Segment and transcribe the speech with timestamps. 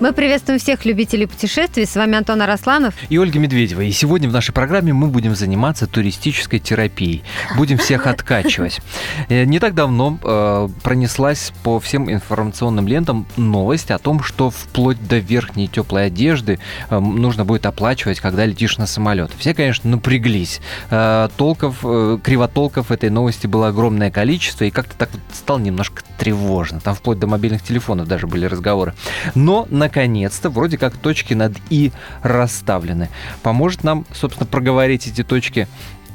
[0.00, 1.84] Мы приветствуем всех любителей путешествий.
[1.84, 2.94] С вами Антон Арасланов.
[3.10, 3.82] И Ольга Медведева.
[3.82, 7.22] И сегодня в нашей программе мы будем заниматься туристической терапией.
[7.54, 8.80] Будем всех откачивать.
[9.28, 15.06] Э, не так давно э, пронеслась по всем информационным лентам новость о том, что вплоть
[15.06, 19.30] до верхней теплой одежды э, нужно будет оплачивать, когда летишь на самолет.
[19.38, 20.62] Все, конечно, напряглись.
[21.36, 26.80] Толков, кривотолков этой новости было огромное количество, и как-то так вот стало немножко тревожно.
[26.80, 28.94] Там вплоть до мобильных телефонов даже были разговоры.
[29.34, 31.90] Но, на наконец-то вроде как точки над «и»
[32.22, 33.08] расставлены.
[33.42, 35.66] Поможет нам, собственно, проговорить эти точки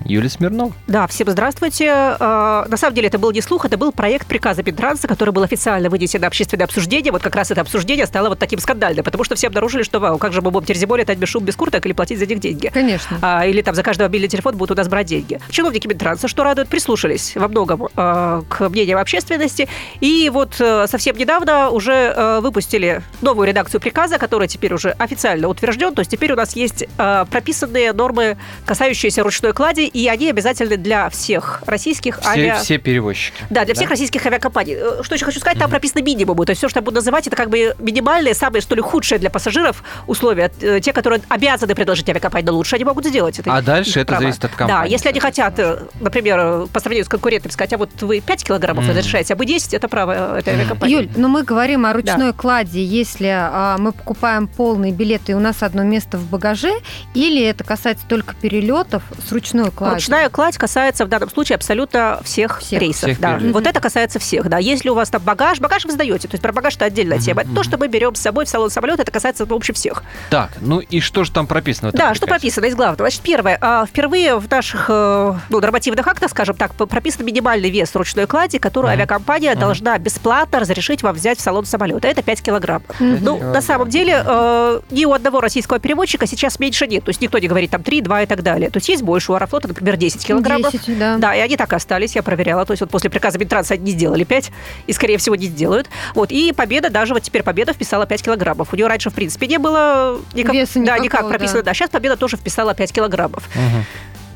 [0.03, 0.73] Юлия Смирнов.
[0.87, 1.91] Да, всем здравствуйте.
[1.91, 5.43] А, на самом деле это был не слух, это был проект приказа Минтранса, который был
[5.43, 7.11] официально вынесен на общественное обсуждение.
[7.11, 10.17] Вот как раз это обсуждение стало вот таким скандальным, потому что все обнаружили, что вау,
[10.17, 12.39] как же мы будем теперь зимой летать без шуб, без курток или платить за них
[12.39, 12.69] деньги.
[12.73, 13.17] Конечно.
[13.21, 15.39] А, или там за каждый мобильный телефон будут у нас брать деньги.
[15.49, 19.67] Чиновники Минтранса, что радует, прислушались во многом а, к мнениям общественности.
[20.01, 25.47] И вот а, совсем недавно уже а, выпустили новую редакцию приказа, который теперь уже официально
[25.47, 25.93] утвержден.
[25.93, 30.77] То есть теперь у нас есть а, прописанные нормы, касающиеся ручной клади и они обязательны
[30.77, 32.55] для всех российских все, авиа...
[32.55, 33.35] Все перевозчики.
[33.49, 33.79] Да, для да?
[33.79, 34.75] всех российских авиакомпаний.
[34.75, 35.71] Э, что еще хочу сказать, там mm-hmm.
[35.71, 36.45] прописаны минимумы.
[36.45, 39.19] То есть все, что я буду называть, это как бы минимальные, самые, что ли, худшие
[39.19, 40.51] для пассажиров условия.
[40.61, 43.39] Э, те, которые обязаны предложить авиакомпании, но лучше они могут сделать.
[43.39, 44.83] Это а дальше это зависит от компании.
[44.83, 48.43] Да, если они хотят, э, например, по сравнению с конкурентами, сказать, а вот вы 5
[48.43, 48.89] килограммов mm-hmm.
[48.89, 50.95] разрешаете, а вы 10, это право этой авиакомпании.
[50.95, 52.33] Юль, но мы говорим о ручной да.
[52.33, 56.73] кладе, если а, мы покупаем полный билет, и у нас одно место в багаже,
[57.13, 59.95] или это касается только перелетов с ручной кладью?
[59.95, 63.03] Ручная кладь касается в данном случае абсолютно всех, всех рейсов.
[63.03, 63.39] Всех да.
[63.41, 64.49] Вот это касается всех.
[64.49, 64.57] Да.
[64.57, 66.27] Если у вас там багаж, багаж вы сдаете.
[66.27, 67.41] То есть про багаж это отдельная тема.
[67.41, 70.03] Это то, что мы берем с собой в салон самолета, это касается в общем всех.
[70.29, 71.91] Так, ну и что же там прописано?
[71.91, 72.97] Да, что прописано из главного.
[72.97, 73.57] Значит, первое.
[73.61, 78.57] А, впервые в наших э, ну, нормативных актах, скажем так, прописан минимальный вес ручной клади,
[78.59, 78.95] которую uh-huh.
[78.95, 79.59] авиакомпания uh-huh.
[79.59, 82.07] должна бесплатно разрешить вам взять в салон самолета.
[82.07, 82.83] Это 5 килограмм.
[82.99, 83.19] Uh-huh.
[83.21, 87.03] Ну, на самом деле, э, ни у одного российского переводчика сейчас меньше нет.
[87.03, 88.69] То есть никто не говорит там 3, 2 и так далее.
[88.69, 90.71] То есть есть больше у Аэрофлота, например, 10 килограммов.
[90.71, 91.17] 10, да.
[91.17, 92.65] Да, и они так и остались, я проверяла.
[92.65, 94.51] То есть вот после приказа Минтранса они не сделали 5,
[94.87, 95.89] и, скорее всего, не сделают.
[96.13, 98.73] Вот, и Победа, даже вот теперь Победа вписала 5 килограммов.
[98.73, 101.59] У нее раньше, в принципе, не было никак, Веса да, никак прописано.
[101.59, 101.71] Да.
[101.71, 103.47] да, сейчас Победа тоже вписала 5 килограммов.
[103.55, 103.85] Угу.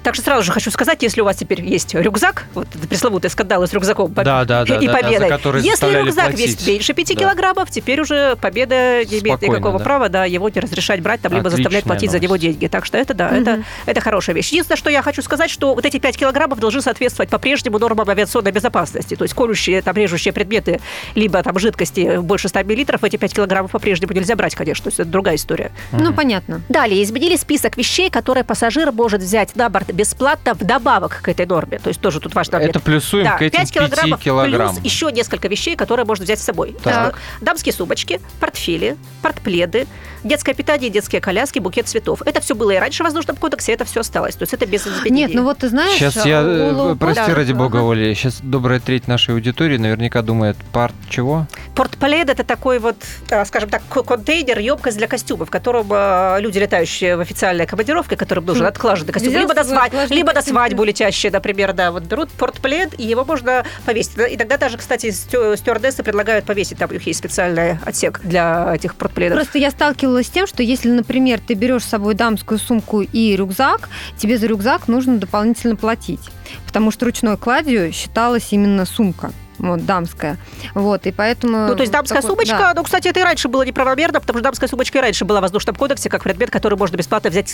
[0.03, 3.65] Так что сразу же хочу сказать, если у вас теперь есть рюкзак, вот пресловутый скандал
[3.67, 6.39] с рюкзаком да, да, да, и да, победой, да, если рюкзак платить.
[6.39, 7.15] весит меньше 5 да.
[7.15, 9.83] килограммов, теперь уже победа не имеет никакого да.
[9.83, 12.11] права да, его не разрешать брать, там, либо заставлять платить новость.
[12.13, 12.67] за него деньги.
[12.67, 13.35] Так что это, да, угу.
[13.35, 14.49] это, это хорошая вещь.
[14.49, 18.51] Единственное, что я хочу сказать, что вот эти 5 килограммов должны соответствовать по-прежнему нормам авиационной
[18.51, 19.15] безопасности.
[19.15, 20.79] То есть колющие, там, режущие предметы,
[21.15, 24.83] либо там жидкости больше 100 миллилитров, эти 5 килограммов по-прежнему нельзя брать, конечно.
[24.83, 25.71] То есть это другая история.
[25.91, 26.03] Угу.
[26.03, 26.61] Ну, понятно.
[26.69, 31.45] Далее, изменили список вещей, которые пассажир может взять на борт бесплатно в добавок к этой
[31.45, 31.79] норме.
[31.79, 32.57] То есть тоже тут важно...
[32.57, 34.75] Это плюсуем да, к этим 5 килограммов, килограммам.
[34.75, 36.75] плюс еще несколько вещей, которые можно взять с собой.
[36.83, 37.17] Так.
[37.41, 39.87] Дамские сумочки, портфели, портпледы,
[40.23, 42.21] детское питание, детские коляски, букет цветов.
[42.25, 44.35] Это все было и раньше в воздушном кодексе, это все осталось.
[44.35, 45.27] То есть это без изменений.
[45.27, 45.97] Нет, ну вот ты знаешь...
[45.97, 46.93] Сейчас я, улу...
[46.93, 47.35] Э, прости да.
[47.35, 51.47] ради бога, Оля, сейчас добрая треть нашей аудитории наверняка думает, парт чего?
[51.75, 52.97] Портплед это такой вот,
[53.29, 58.15] э, скажем так, контейнер, емкость для костюмов, в котором э, люди, летающие в официальной командировке,
[58.15, 58.69] которым нужен хм.
[58.69, 59.53] отклаженный костюм, либо
[59.87, 64.13] на, свадь, либо на свадьбу летящие, например, да, вот берут портплед, и его можно повесить.
[64.29, 68.95] И тогда даже, кстати, стюардессы предлагают повесить, там у них есть специальный отсек для этих
[68.95, 69.37] портпледов.
[69.37, 73.35] Просто я сталкивалась с тем, что если, например, ты берешь с собой дамскую сумку и
[73.35, 76.29] рюкзак, тебе за рюкзак нужно дополнительно платить,
[76.65, 80.37] потому что ручной кладью считалась именно сумка вот, дамская.
[80.73, 81.67] Вот, и поэтому...
[81.67, 82.73] Ну, то есть дамская такой, сумочка, да.
[82.75, 85.43] ну, кстати, это и раньше было неправомерно, потому что дамская сумочка и раньше была в
[85.43, 87.49] воздушном кодексе как предмет, который можно бесплатно взять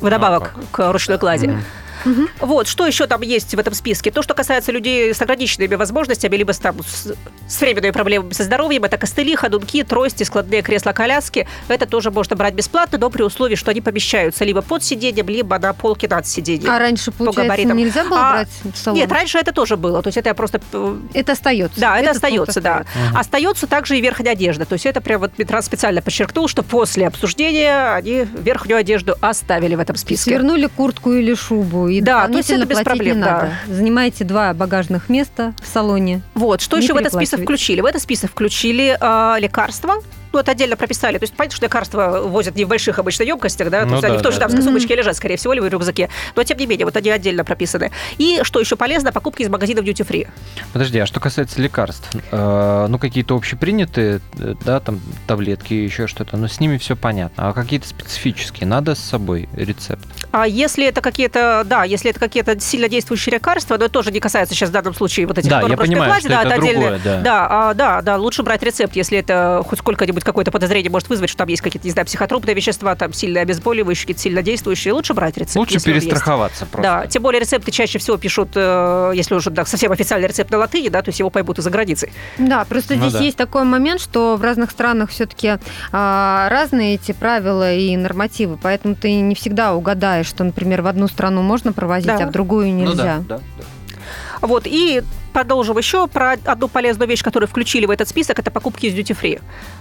[0.00, 1.46] вдобавок а, к ручной клади.
[1.46, 1.58] Mm.
[2.04, 2.28] Угу.
[2.40, 4.10] Вот, что еще там есть в этом списке?
[4.10, 7.12] То, что касается людей с ограниченными возможностями, либо с, там, с,
[7.48, 11.46] с временными проблемами со здоровьем, это костыли, ходунки, трости, складные кресла-коляски.
[11.68, 15.58] Это тоже можно брать бесплатно, но при условии, что они помещаются либо под сиденьем, либо
[15.58, 16.70] на полке над сиденьем.
[16.70, 18.98] А раньше, получается, нельзя было а, брать в салон?
[18.98, 20.02] Нет, раньше это тоже было.
[20.02, 20.60] То есть это я просто...
[20.72, 21.80] Э, это остается?
[21.80, 22.84] Да, это, это остается, да.
[22.94, 23.18] Угу.
[23.18, 24.64] Остается также и верхняя одежда.
[24.64, 29.74] То есть это прям вот Петра специально подчеркнул, что после обсуждения они верхнюю одежду оставили
[29.74, 30.30] в этом списке.
[30.30, 33.30] Свернули куртку или шубу и да, то есть это без проблем, не да.
[33.30, 33.52] Надо.
[33.68, 36.22] Занимаете два багажных места в салоне.
[36.34, 37.80] Вот, что еще в этот список включили?
[37.80, 39.96] В этот список включили э, лекарства,
[40.32, 41.18] ну, это отдельно прописали.
[41.18, 44.02] То есть, понятно, что лекарства возят не в больших обычно емкостях, да, то ну, есть
[44.02, 44.66] да, они в той же дамской да.
[44.66, 46.08] сумочке лежат, скорее всего, или в рюкзаке.
[46.36, 47.90] Но, тем не менее, вот они отдельно прописаны.
[48.18, 50.28] И, что еще полезно, покупки из магазинов duty free.
[50.72, 52.08] Подожди, а что касается лекарств?
[52.30, 54.20] Э, ну, какие-то общепринятые,
[54.64, 57.48] да, там, таблетки, еще что-то, но с ними все понятно.
[57.48, 60.06] А какие-то специфические, надо с собой рецепт?
[60.30, 64.20] А если это какие-то, да, если это какие-то сильно действующие лекарства, но это тоже не
[64.20, 66.72] касается сейчас в данном случае вот этих Да, я понимаю, клади, что да, это отдельные-
[66.72, 67.20] другое, да.
[67.20, 71.30] Да, а, да, да, лучше брать рецепт, если это хоть сколько-нибудь какое-то подозрение может вызвать,
[71.30, 75.14] что там есть какие-то, не знаю, психотропные вещества, там сильно обезболивающие, какие-то сильно действующие, лучше
[75.14, 75.56] брать рецепт.
[75.56, 76.06] Лучше если он есть.
[76.08, 76.82] перестраховаться просто.
[76.82, 80.58] Да, тем более рецепты чаще всего пишут, э, если уже да, совсем официальный рецепт на
[80.58, 82.12] латыни, да, то есть его поймут и за границей.
[82.38, 83.20] Да, просто Ну здесь да.
[83.20, 85.58] есть такой момент, что в разных странах все-таки
[85.92, 91.42] разные эти правила и нормативы, поэтому ты не всегда угадаешь, что, например, в одну страну
[91.42, 92.18] можно провозить, Да.
[92.24, 93.18] а в другую Ну нельзя.
[93.28, 94.46] да, да, да.
[94.46, 95.02] Вот, и
[95.32, 99.16] продолжим еще про одну полезную вещь, которую включили в этот список, это покупки из duty
[99.20, 99.40] free.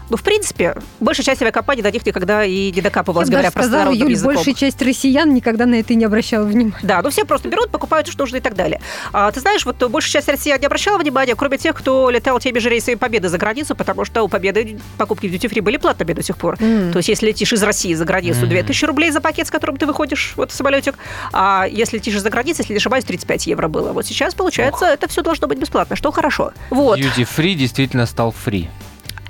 [0.09, 3.51] Ну, в принципе, большая часть авиакомпаний до них никогда и не докапывалась, Я говоря даже
[3.53, 4.35] сказала, простонародным Юль, языком.
[4.35, 6.75] большая часть россиян никогда на это не обращала внимания.
[6.83, 8.81] Да, ну все просто берут, покупают, что нужно и так далее.
[9.13, 12.59] А, ты знаешь, вот большая часть россиян не обращала внимания, кроме тех, кто летал теми
[12.59, 16.13] же рейсами Победы за границу, потому что у Победы покупки в duty free были платными
[16.13, 16.57] до сих пор.
[16.61, 16.91] М.
[16.91, 18.49] То есть, если летишь из России за границу, Мгм.
[18.49, 20.95] 2000 рублей за пакет, с которым ты выходишь вот в самолетик,
[21.33, 23.91] а если летишь за границей, если не ошибаюсь, 35 евро было.
[23.93, 26.51] Вот сейчас, получается, это все должно быть бесплатно, что хорошо.
[26.69, 26.99] Вот.
[26.99, 28.67] Duty free действительно стал free.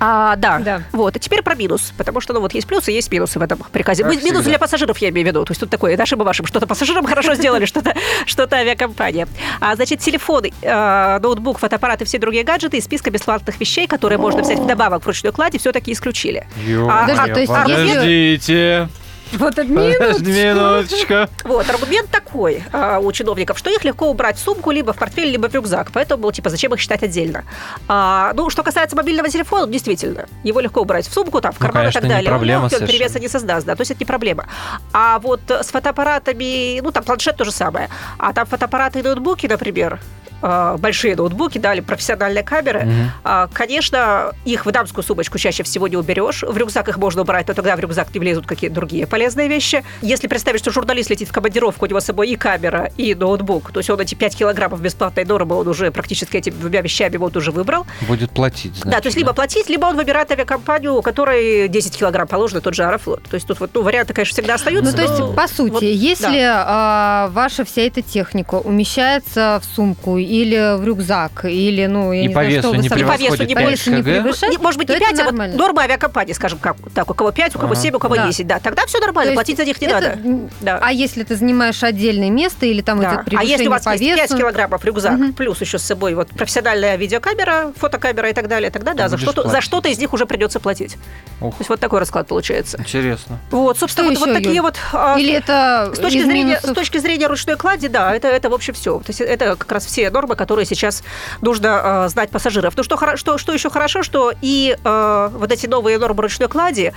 [0.04, 0.58] А, да.
[0.58, 0.82] Да.
[0.90, 1.14] Вот.
[1.14, 1.92] А теперь про минус.
[1.96, 4.02] Потому что, ну, вот есть плюсы, есть минусы в этом приказе.
[4.02, 4.50] Как Ми- минусы всегда.
[4.50, 5.44] для пассажиров, я имею в виду.
[5.44, 6.44] То есть тут такое, нашим и вашим.
[6.44, 7.94] Что-то пассажирам хорошо сделали, что-то
[8.26, 9.28] что авиакомпания.
[9.60, 14.18] А, значит, телефоны, э, ноутбук, фотоаппарат и все другие гаджеты из списка бесплатных вещей, которые
[14.18, 16.48] можно взять вдобавок в ручной кладе, все-таки исключили.
[16.90, 18.88] А, если- подождите.
[19.32, 21.30] Вот Подожди минуточку.
[21.44, 25.30] Вот, аргумент такой а, у чиновников, что их легко убрать в сумку, либо в портфель,
[25.30, 25.90] либо в рюкзак.
[25.92, 27.44] Поэтому, типа, зачем их считать отдельно?
[27.88, 31.66] А, ну, что касается мобильного телефона, действительно, его легко убрать в сумку, там, в Ну,
[31.66, 32.30] карман конечно, и так не далее.
[32.30, 34.46] проблема Он легкий, он перевеса не создаст, да, то есть это не проблема.
[34.92, 37.88] А вот с фотоаппаратами, ну, там планшет то же самое.
[38.18, 39.98] А там фотоаппараты и ноутбуки, например,
[40.42, 42.88] большие ноутбуки, да, или профессиональные камеры,
[43.24, 46.42] а, Конечно, их в дамскую сумочку чаще всего не уберешь.
[46.42, 49.84] В рюкзак их можно убрать, но тогда в рюкзак не влезут какие-то другие полезные вещи.
[50.00, 53.70] Если представить, что журналист летит в командировку, у него с собой и камера, и ноутбук,
[53.72, 57.36] то есть он эти 5 килограммов бесплатной нормы, он уже практически этими двумя вещами вот
[57.36, 57.86] уже выбрал.
[58.08, 58.90] Будет платить, значит.
[58.90, 62.74] да, то есть либо платить, либо он выбирает авиакомпанию, у которой 10 килограмм положено, тот
[62.74, 63.22] же Аэрофлот.
[63.24, 64.90] То есть тут вот ну, варианты, конечно, всегда остаются.
[64.90, 69.76] Ну, то есть, но по сути, вот, если а, ваша вся эта техника умещается в
[69.76, 72.88] сумку или в рюкзак, или, ну, я И не по знаю, весу что вы не
[72.88, 74.22] превосходит не по весу не 5 кг.
[74.22, 75.56] превышает, Не, может быть, то не это 5, а вот нормально.
[75.56, 77.80] норма авиакомпании, скажем, как, так, у кого 5, у кого Ага.
[77.82, 78.26] 7, у кого Да.
[78.26, 78.58] 10, да.
[78.58, 80.18] Тогда все То нормально, есть платить за них не это- надо.
[80.60, 80.78] Да.
[80.80, 83.08] А если ты занимаешь отдельное место или там Да.
[83.10, 84.16] идет А превышение если у вас по есть весу?
[84.16, 85.32] 5 килограммов рюкзак, Мгм.
[85.34, 89.24] плюс еще с собой вот профессиональная видеокамера, фотокамера и так далее, тогда да, за Будешь
[89.28, 89.64] что-то, за платить.
[89.66, 90.96] что-то из них уже придется платить.
[91.40, 91.54] Ух.
[91.56, 92.78] То есть вот такой расклад получается.
[92.78, 93.38] Интересно.
[93.50, 94.62] Вот, собственно, Что вот, вот еще, такие Юль?
[94.62, 94.76] вот...
[94.92, 98.48] а, Или это с точки, из зрения, с точки зрения ручной клади, да, это, это
[98.48, 98.98] в общем все.
[98.98, 101.02] То есть это как раз все нормы, которые сейчас
[101.40, 102.76] нужно э, знать пассажиров.
[102.76, 106.92] Ну что, что, что еще хорошо, что и э, вот эти новые нормы ручной клади,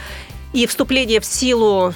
[0.54, 1.94] и вступление в силу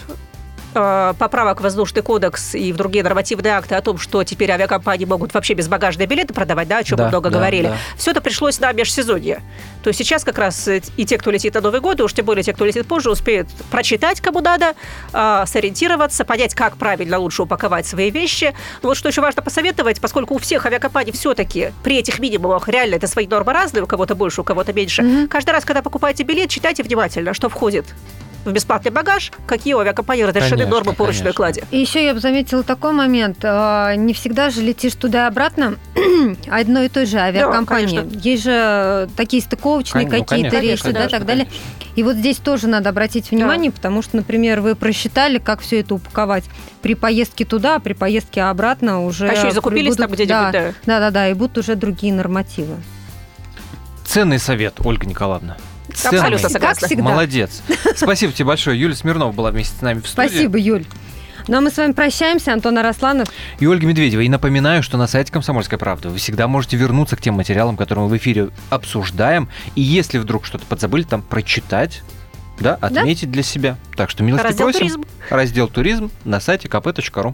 [0.73, 5.33] поправок в воздушный кодекс и в другие нормативные акты о том, что теперь авиакомпании могут
[5.33, 7.67] вообще безбагажные билеты продавать, да, о чем Да, мы много да, говорили.
[7.67, 7.77] да.
[7.97, 9.41] Все это пришлось на межсезонье.
[9.83, 12.13] То есть сейчас как раз э, и те, кто летит на Новый год, и уж
[12.13, 14.73] тем более те, кто летит позже, успеют прочитать, кому надо,
[15.13, 18.53] э, сориентироваться, понять, как правильно лучше упаковать свои вещи.
[18.83, 22.95] Но вот что еще важно посоветовать, поскольку у всех авиакомпаний все-таки при этих минимумах реально
[22.95, 25.01] это свои нормы разные, у кого-то больше, у кого-то меньше.
[25.01, 25.27] Мгм.
[25.27, 27.85] Каждый раз, когда покупаете билет, читайте внимательно, что входит
[28.45, 31.33] в бесплатный багаж, какие у авиакомпании разрешены Конечно, нормы по ручной конечно.
[31.33, 31.63] клади.
[31.71, 33.39] И еще я бы заметила такой момент.
[33.43, 35.75] э, Не всегда же летишь туда и обратно
[36.49, 37.97] одной и той же авиакомпании.
[37.97, 38.17] конечно.
[38.19, 41.47] Есть же такие стыковочные Кон- ну, какие-то конечно, рейсы, да, так далее.
[41.95, 45.95] И вот здесь тоже надо обратить внимание, потому что, например, вы просчитали, как все это
[45.95, 46.45] упаковать
[46.81, 49.27] при поездке туда, а при поездке обратно уже...
[49.27, 50.73] А еще и закупились там где-нибудь, да, да.
[50.85, 52.77] да, да, да, и будут уже другие нормативы.
[54.05, 55.57] Ценный совет, Ольга Николаевна.
[56.05, 56.51] Абсолютно Ценный.
[56.51, 56.81] согласна.
[56.81, 57.03] Как всегда.
[57.03, 57.61] Молодец.
[57.95, 58.79] Спасибо тебе большое.
[58.79, 60.27] Юлия Смирнова была вместе с нами в студии.
[60.27, 60.85] Спасибо, Юль.
[61.47, 62.53] Ну а мы с вами прощаемся.
[62.53, 63.27] Антон Арасланов.
[63.59, 64.21] И Ольга Медведева.
[64.21, 68.05] И напоминаю, что на сайте «Комсомольской правды» вы всегда можете вернуться к тем материалам, которые
[68.05, 69.49] мы в эфире обсуждаем.
[69.75, 72.03] И если вдруг что-то подзабыли, там прочитать,
[72.59, 73.77] да, отметить для себя.
[73.95, 74.79] Так что милости Раздел просим.
[74.79, 75.05] «Туризм».
[75.29, 77.33] Раздел «Туризм» на сайте kp.ru.